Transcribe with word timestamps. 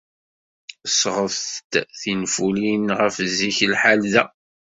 Sɣet-d 0.99 1.73
tinfulin 1.99 2.85
ɣef 2.99 3.15
zik 3.37 3.57
lḥal 3.71 4.01
da. 4.13 4.23